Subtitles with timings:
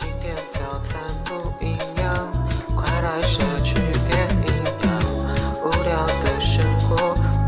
[0.00, 2.32] 今天早餐不一样，
[2.76, 3.74] 快来摄取
[4.06, 4.46] 点营
[4.84, 5.02] 养，
[5.60, 6.96] 无聊的生活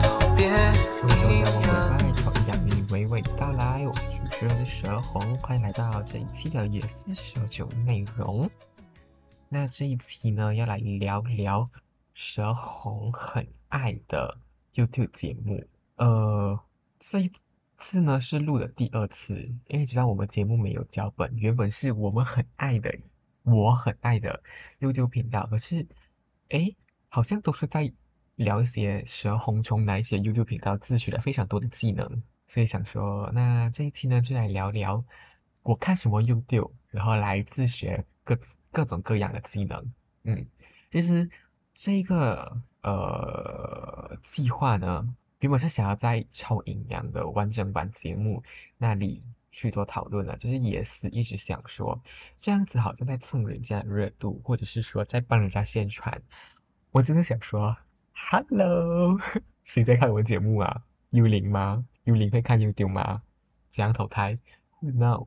[0.01, 1.97] 都别一样。
[1.97, 8.51] 拜超营养你娓娓道来，我是主持人蛇红，欢迎来到这一期的夜思蛇酒内容。
[9.49, 11.71] 那这一期呢，要来聊聊
[12.15, 14.37] 蛇红很爱的
[14.75, 15.63] YouTube 节目。
[15.99, 16.59] 呃，
[16.99, 17.31] 这一
[17.81, 19.35] 次呢是录的第二次，
[19.67, 22.95] 因为知道我们节目没有脚本，原本是我们很爱的，
[23.43, 24.43] 我很爱的
[24.79, 25.89] YouTube 频道，可是，
[26.51, 26.77] 诶，
[27.09, 27.91] 好像都是在
[28.37, 35.05] 聊一些蛇红虫哪一些 YouTube 频道自学了非常多的技能，所以想说，那这一期呢就来聊聊
[35.63, 38.39] 我看什么 YouTube，然后来自学各
[38.71, 39.93] 各种各样的技能。
[40.25, 40.47] 嗯，
[40.93, 41.31] 其实
[41.75, 45.17] 这个呃计划呢。
[45.41, 48.43] 原本是想要在超营养的完整版节目
[48.77, 52.03] 那里去做讨论的，就是也是一直想说，
[52.37, 56.21] 这样子好像在蹭人家热度，或者是说在帮人家宣传。
[56.91, 57.75] 我真的想说
[58.13, 59.19] ，Hello，
[59.65, 60.83] 谁在看我节目啊？
[61.09, 61.87] 幽灵吗？
[62.05, 63.23] 幽灵会看 YouTube 吗？
[63.71, 64.37] 怎样投胎
[64.81, 65.27] ？No，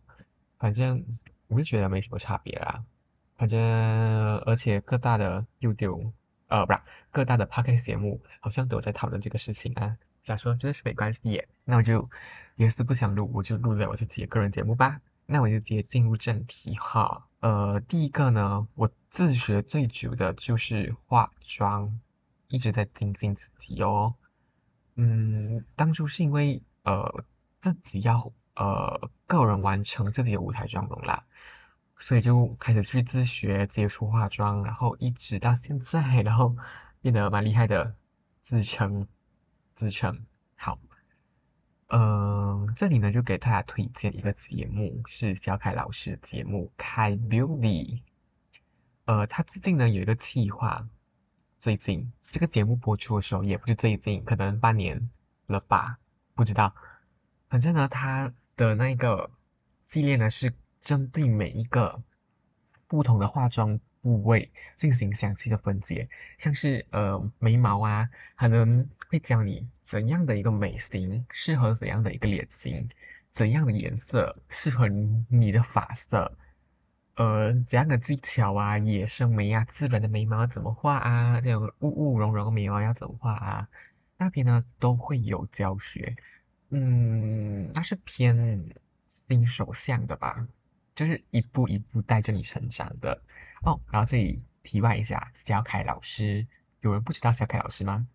[0.60, 2.86] 反正我就觉得没什么差别啦。
[3.36, 3.60] 反正
[4.42, 6.12] 而且各大的 YouTube。
[6.50, 9.98] 呃，不是各大的 podcast 节目好像都有在讨论这个事情啊。
[10.24, 12.10] 想说真的是没关系耶，那我就
[12.56, 15.02] 也是不想录，我就录在我自己的个人节目吧。
[15.26, 17.28] 那我就直接进入正题哈。
[17.40, 22.00] 呃，第一个呢，我自学最久的就是化妆，
[22.48, 24.16] 一直在精进自己哦。
[24.96, 27.24] 嗯，当初是因为呃
[27.62, 31.26] 自己要呃个人完成自己的舞台妆容啦。
[32.00, 36.58] 所以就开始去自学接触化妆，然后一直到现在，然后
[37.00, 37.96] 变得蛮厉害的，
[38.42, 39.08] 自称
[39.74, 40.80] 自称好。
[41.88, 47.58] 嗯，这里呢就给大家推荐一个节目，是小凯老师的节目《凯 Beauty》。
[49.06, 50.88] 呃，他最近呢有一个计划，
[51.60, 55.10] 最近这个节目播出的时候也不是最近，可能半年
[55.48, 56.00] 了吧，
[56.34, 56.74] 不知道。
[57.50, 59.32] 反正呢，他的那个
[59.86, 60.54] 系列呢是。
[60.84, 62.04] 针对每一个
[62.88, 72.90] 不同的化妆部位进行详细的分解，像是呃眉毛啊，可能会教你怎样的一个眉型适合怎样的一个脸型，
[73.32, 74.90] 怎样的颜色适合
[75.30, 76.38] 你的发色，
[77.16, 83.70] 呃怎样的技巧啊，野生眉啊，自然的眉毛怎么画啊，这种雾雾融融眉毛要怎么画啊，
[84.18, 86.18] 那边呢都会有教学，
[86.70, 88.76] 嗯，那是偏
[89.08, 90.46] 新手向的吧。
[90.96, 93.20] 就是一步一步带着你成长的
[93.64, 93.82] 哦。
[93.92, 96.48] 然后这里题外一下，小凯老师，
[96.82, 98.08] 有人不知道小凯老师吗？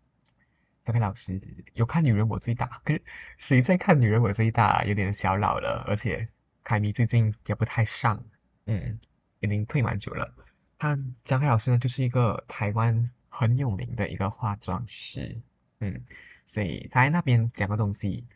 [0.87, 1.41] 小凯老师
[1.75, 3.03] 有看《女人我最大》，可是
[3.37, 4.83] 谁在看《女人我最大》？
[4.87, 6.29] 有点小老了，而且
[6.65, 8.25] 凯迷最近也不太上，
[8.67, 8.99] 嗯，
[9.41, 10.35] 已经退蛮久了。
[10.79, 15.41] 他小凯老师呢，就是一个台湾很有名的一个化妆师，
[15.81, 16.05] 嗯，
[16.47, 18.27] 所以他在那边讲的东西。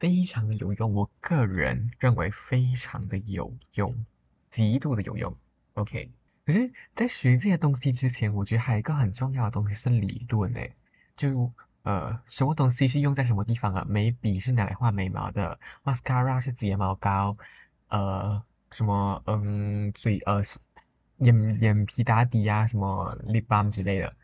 [0.00, 4.04] 非常有用，我个人认为非常的有用，
[4.50, 5.34] 极度的有用。
[5.74, 6.10] OK，
[6.46, 10.74] 可是，在学这些东西之前，我觉得还有一个很重要的东西是理论诶，
[11.16, 13.84] 就呃，什么东西是用在什么地方啊？
[13.88, 17.36] 眉笔是拿来画眉毛的，mascara 是睫毛膏，
[17.88, 20.42] 呃，什么嗯，嘴呃
[21.18, 24.14] 眼眼皮打底啊，什么 lip balm 之类的，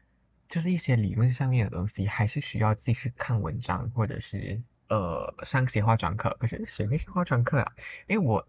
[0.49, 4.63] 就是一些理论上面的东西，还是需要自己去看文章或者是。
[4.89, 7.73] 呃，上些化妆课，可是谁会上化妆课啊？
[8.09, 8.49] 因为我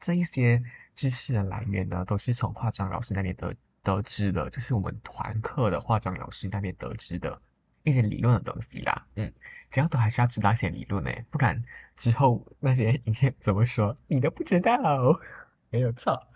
[0.00, 0.64] 这一些
[0.96, 7.40] 知识的来源呢，都是从化妆老师那边得得知的，就是我们团课的化妆老师那边得知的
[7.84, 9.06] 一些理论的东西啦。
[9.14, 9.32] 嗯，
[9.70, 11.62] 只要都还是要知道一些理论呢，不然
[11.96, 15.20] 之后那些影片怎么说，你都不知道，
[15.70, 16.26] 没有错。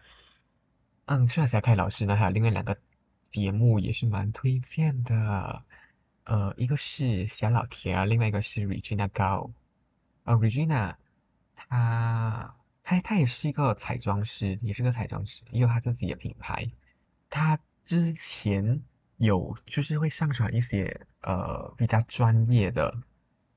[1.06, 2.78] 嗯，除了小凯老师呢，还有另外两个
[3.30, 5.64] 节目也是蛮推荐的。
[6.24, 9.50] 呃，一个是小老田，另外一个是 Regina 高。
[10.22, 10.94] 呃，Regina，
[11.56, 12.19] 她
[12.90, 16.68] 她她也是一个彩妆师，也是个彩妆师，也有她自己的品牌。
[17.28, 18.82] 她之前
[19.16, 23.00] 有就是会上传一些呃比较专业的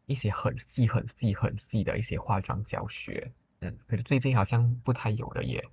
[0.05, 5.65] 一些很细很细很细的一些化妆教学，嗯，可是最近好像不太有了耶。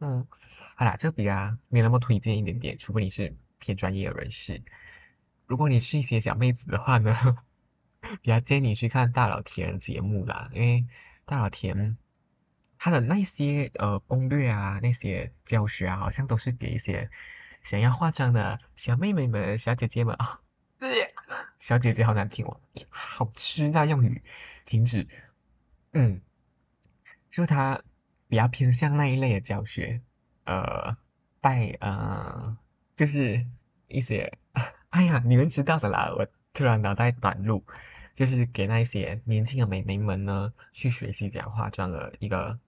[0.00, 0.26] 嗯，
[0.74, 4.62] 好啦，这个比较没那么推荐一点点，除非你是偏专业的人士。
[5.46, 7.36] 如果你是一些小妹子的话呢，
[8.22, 10.86] 比较建议你去看大老田节目啦，因为
[11.26, 11.98] 大老田
[12.84, 17.08] 他的那些呃攻略啊，那些教学啊，好像都是给一些
[17.62, 20.42] 想要化妆的小妹妹们、小姐姐们啊。
[21.58, 22.60] 小姐姐好难听哦，
[22.90, 24.22] 好吃那用语，
[24.66, 25.08] 停止。
[25.94, 26.20] 嗯，
[27.30, 27.80] 就他
[28.28, 30.02] 比较偏向那一类的教学，
[30.44, 30.98] 呃
[31.40, 32.58] 带呃
[32.94, 33.46] 就是
[33.88, 34.36] 一些，
[34.90, 37.64] 哎呀，你们知道的啦，我突然脑袋短路，
[38.12, 42.58] 就是给那些年轻的美眉们呢去学习讲化妆的一个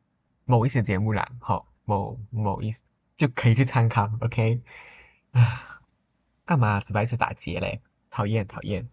[0.47, 2.73] 某一些节目啦，好，某某一
[3.17, 4.63] 就可以去参考，OK，
[5.33, 5.81] 啊，
[6.47, 7.81] 干嘛只白一直打结嘞？
[8.11, 8.89] 讨厌讨厌。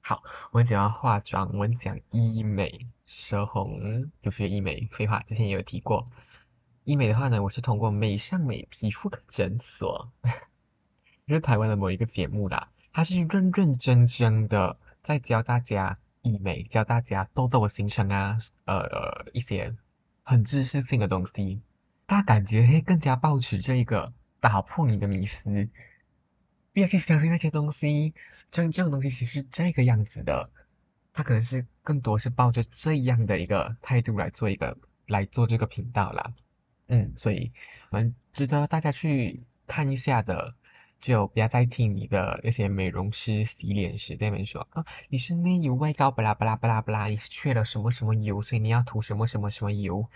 [0.00, 6.04] 好，我们讲化妆，我们讲医美，舌红有学医美，废话，之前也有提过。
[6.82, 10.10] 医美的话呢，我是通过美尚美皮肤科诊所，
[11.28, 19.76] 就是台湾的某一个节目啦，它是认认真真的在教大家医美，教大家痘痘的形成啊，呃，一些
[20.28, 21.62] 很知识性的东西，
[22.06, 25.70] 他感觉会更加抱持这一个打破你的迷思，
[26.74, 28.12] 不要去相信那些东西。
[28.50, 30.50] 真正的东西其实是这个样子的，
[31.14, 34.76] 他可能是更多是抱着这样的一个态度来做一个
[35.06, 36.34] 来做这个频道啦，
[36.88, 37.50] 嗯，所以
[37.88, 40.54] 我们值得大家去看一下的，
[41.00, 50.08] 就不要再听你的那些美容师洗脸时在那边说啊，你是内油外膏巴拉巴拉巴拉巴拉，你是缺了什么什么油，所以你要涂什么什么什么油，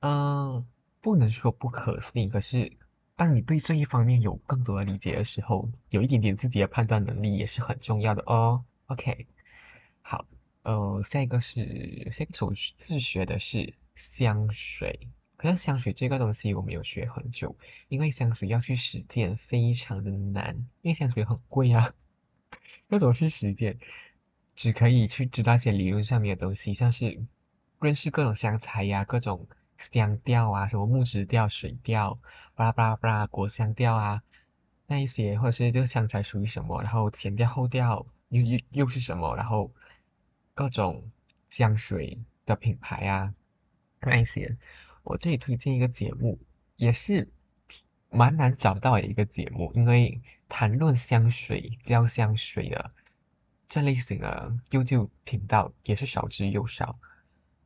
[0.00, 0.66] 嗯，
[1.00, 2.72] 不能说不可信，可是。
[3.18, 8.62] 当你对这一方面有更多的理解的时候，有一点点自己的判断能力也是很重要的哦。
[8.88, 9.26] OK，
[10.02, 10.26] 好，
[10.64, 15.08] 呃，下一个是下一首自学的是香水，
[15.46, 17.56] 可是香水这个东西我没有学很久，
[17.88, 21.94] 因为香水要去实践非常的难，因为香水很贵啊，
[22.88, 23.78] 要怎么去实践？
[24.54, 27.24] 只可以去知道一些理论上面的东西，像是
[27.80, 29.46] 认识各种香材呀，各种。
[29.78, 32.18] 香调啊，什么木质调、水调，
[32.54, 34.22] 巴拉巴拉巴拉，果香调啊，
[34.86, 39.70] 那一些，或者是这个香材属于什么，然后前调后调又又又是什么，然后
[40.54, 41.10] 各种
[41.50, 43.34] 香水的品牌啊，
[44.00, 44.56] 那一些，
[45.06, 46.40] 我这里推荐一个节目，
[46.74, 47.28] 也是
[48.10, 52.90] 蛮难找到的一个节目，因为谈论香水、教香水的
[53.68, 56.98] 这类型的 YouTube 频道也是少之又少。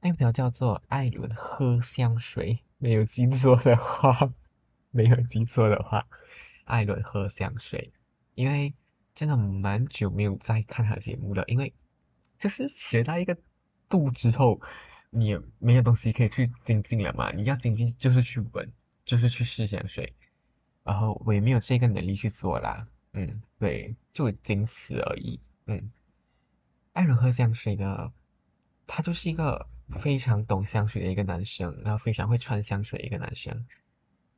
[0.03, 4.35] 那条叫做艾伦喝香水，没有记错的话，
[4.93, 6.07] 没有记错的话，
[6.65, 7.91] 艾伦喝香水，
[8.35, 8.75] 因为
[9.15, 11.73] 真的蛮久没有再看他节目了，因为
[12.39, 13.39] 就是学到一个
[13.89, 14.61] 度之后，
[15.11, 18.73] 你没有东西可以去精进了嘛，你要精进就是去闻，
[19.05, 20.15] 就是去试香水，
[20.83, 25.91] 然后我也没有这个能力去做啦，嗯，对，就仅此而已，嗯，
[26.93, 28.13] 艾伦喝香水呢，
[28.87, 29.69] 他就是一个。
[29.91, 33.67] 非常懂香水的一个男生，然后非常会穿香水的一个男生，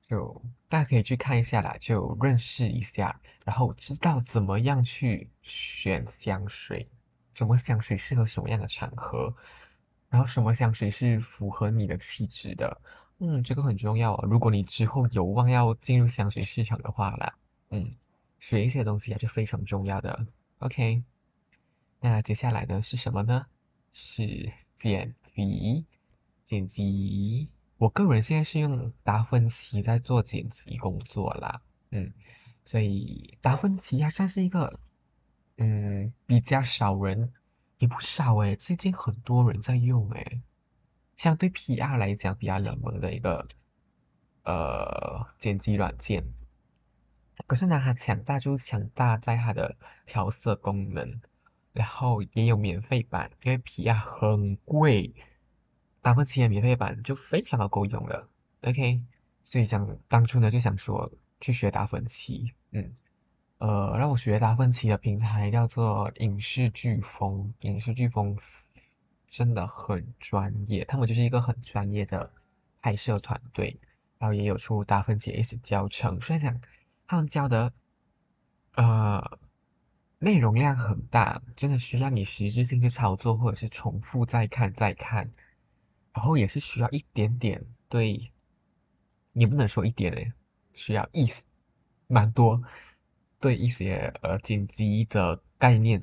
[0.09, 6.89] 就大家可以去看一下啦，就认识一下，然后知道怎么样去选香水，
[7.35, 9.37] 什么香水适合什么样的场合，
[10.12, 12.82] 然后什么香水是符合你的气质的，
[13.19, 14.26] 嗯，这个很重要哦。
[14.29, 17.38] 如果你之后有望要进入香水市场的话啦，
[17.70, 17.91] 嗯，
[18.38, 20.26] 学一些东西还是非常重要的。
[20.59, 21.03] OK，
[22.00, 23.47] 那接下来呢是什么呢？
[23.91, 25.14] 是剪。
[25.35, 25.87] 辑
[26.44, 27.49] 剪辑，
[27.79, 32.12] 我个人现在是用达芬奇在做剪辑工作啦，嗯，
[32.67, 34.79] 所以达芬奇还算是一个，
[35.56, 37.32] 嗯，比较少人，
[37.82, 40.40] 也不少诶，最近很多人在用诶，
[41.17, 43.44] 相对 PR 来讲比较冷门的一个，
[44.44, 46.23] 呃，剪辑软件，
[47.49, 49.76] 可是呢，它强大就是强大在它的
[50.07, 51.21] 调色功能。
[51.73, 55.12] 然后也有免费版，因为 PR 很贵，
[56.02, 58.28] 达芬奇的免费版就非常的够用了。
[58.61, 59.02] OK，
[59.42, 62.95] 所以想当初呢就想说去学达芬奇，嗯，
[63.62, 68.37] 呃，让我学达芬奇的平台叫做影视飓风，影视飓风
[69.28, 72.33] 真的很专业，他们就是一个很专业的
[72.81, 73.78] 拍摄团队，
[74.19, 76.61] 然后也有出达芬奇 S 教程，虽然讲
[77.07, 77.73] 他们教的，
[78.75, 79.38] 呃。
[80.19, 85.33] 内容量很大，真的需要你实质性去操作，或者是重复再看再看，
[86.12, 88.31] 然后也是需要一点点对，
[89.33, 90.33] 也不能说一点诶，
[90.75, 91.45] 需要意思
[92.07, 92.62] 蛮多，
[93.42, 96.00] 对一些呃剪辑的概念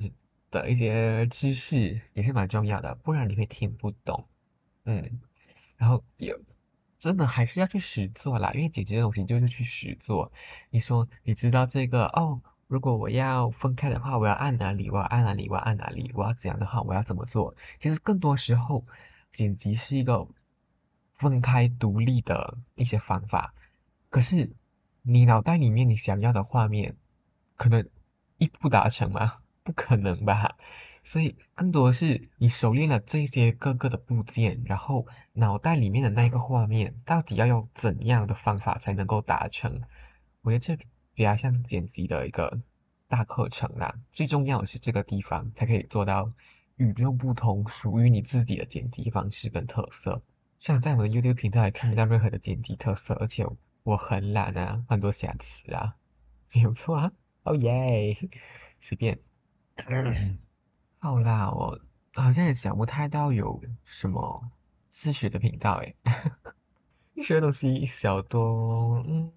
[0.52, 4.28] 的一些知识也是蛮重要的，不然你会听不懂，
[4.84, 5.20] 嗯，
[5.76, 6.36] 然后也
[6.98, 10.30] 真的还是要去实做啦，因为剪辑的东西就是去实做，
[10.70, 12.40] 你说你知道这个哦。
[12.68, 14.90] 如果我要分开的话，我要按哪里？
[14.90, 15.48] 我要按哪里？
[15.48, 16.12] 我要按哪里？
[16.14, 17.56] 我要怎样的话，我要怎么做？
[17.80, 18.84] 其实更多时候，
[19.32, 20.28] 剪辑是一个
[21.16, 23.54] 分开独立的一些方法。
[24.08, 24.52] 可是
[25.02, 26.94] 你脑袋里面你想要的画面，
[27.60, 27.86] 可能
[28.38, 29.34] 一步达成吗？
[29.62, 30.56] 不可能吧？
[31.04, 39.82] 所以更多的是你熟练了这些各个的部件，然后脑袋里面的那个画面到底要用怎样的方法才能够达成？
[40.40, 42.62] 我觉得这比较像剪辑的一个
[43.08, 43.94] 大课程啦。
[44.14, 46.32] 最重要的是这个地方才可以做到
[46.76, 50.22] 与众不同，属于你自己的剪辑方式跟特色。
[50.60, 53.46] 像在我的 YouTube 频道也看不到任何的剪辑特色，而且
[53.82, 55.96] 我很懒啊，很多瑕疵啊，
[56.54, 58.16] 没有错啊，哦耶，
[58.80, 59.18] 随便。
[60.98, 61.80] 好啦，我
[62.14, 64.50] 好像也想不太到有什么
[64.90, 65.96] 自学的频道诶，
[67.22, 69.32] 学的东西小多，嗯，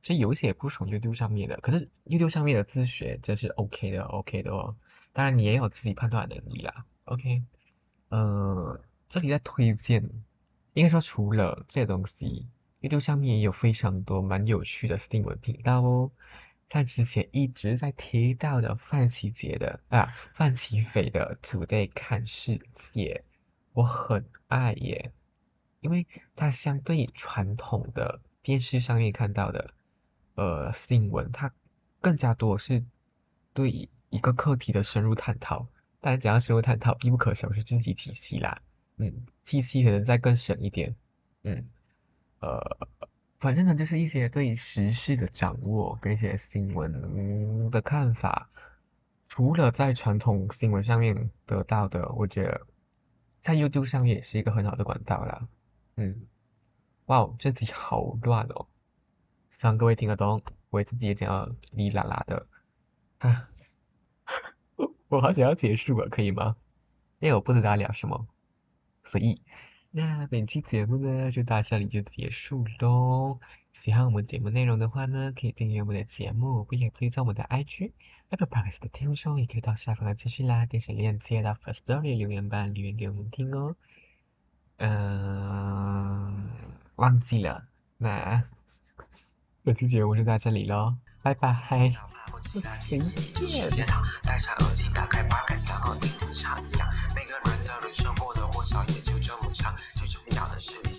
[0.00, 4.76] 这有一些不从 YouTube 上面的，可是 YouTube 上面的自学这是 OK 的，OK 的哦。
[5.12, 7.42] 当然你也有自己判断能力啦，OK。
[8.08, 10.08] 呃，这里在推荐，
[10.72, 12.46] 应该说除了这些东西
[12.80, 16.10] ，YouTube 上面也有非常多蛮有趣的新闻频道哦。
[16.74, 23.22] 像之前一直在提到的范琪杰的啊，范琪斐的 Today 看世界，
[23.72, 25.12] 我很爱耶，
[25.78, 29.72] 因为它相对传统的电视上面看到的
[30.34, 31.54] 呃新闻，它
[32.00, 32.84] 更加多是
[33.52, 35.68] 对一个课题的深入探讨。
[36.00, 38.62] 当然，讲到深入探讨，必不可少是自己体系啦，
[38.96, 40.96] 嗯，体系可能再更深一点，
[41.44, 41.68] 嗯，
[42.40, 42.88] 呃。
[43.44, 48.48] 反正呢，就是一些对时事的掌握跟一些新闻的看法，
[49.26, 52.66] 除了在传统新闻上面得到的，我觉得
[53.42, 55.46] 在 YouTube 上面也是一个很好的管道啦。
[55.96, 56.26] 嗯，
[57.04, 58.66] 哇，这集好乱哦，
[59.50, 62.46] 希望各位听得懂，我自己也讲要哩啦啦的
[63.18, 63.50] 啊，
[65.08, 66.56] 我好想要结束了，可以吗？
[67.18, 68.26] 因为我不知道聊什么，
[69.04, 69.42] 随意。
[69.96, 73.38] 那本期节目呢，就到这里就结束喽。
[73.72, 77.92] 喜欢我们节目内容的话呢，可以订阅我们的节目，并且追踪我们的 IG。
[78.30, 83.76] Apple Podcast 的听众也可以到下方的资讯栏点选链接到 First Story 留言板留言给我们听哦。
[84.78, 86.50] 嗯，
[86.96, 87.68] 忘记了。
[87.96, 88.42] 那
[89.62, 91.94] 本期节目就到这里喽，拜拜。
[92.52, 93.10] 醒来笔记
[93.40, 96.88] 依旧是煎熬戴上耳机打开吧开嗓和叮咚唱一样。
[97.14, 100.90] 每个人的人生或多或少也就这么长最重要的是你